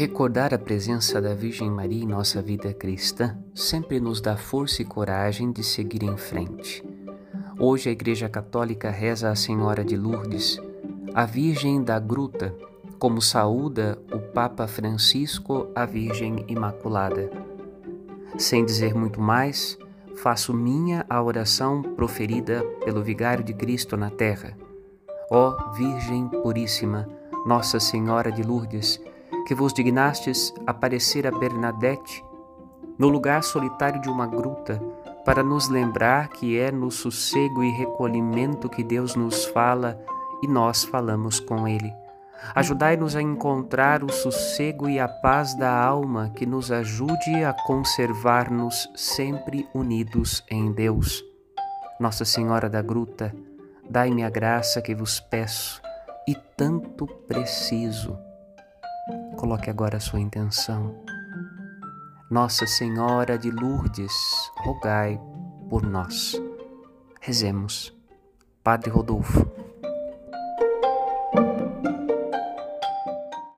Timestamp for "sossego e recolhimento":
36.90-38.68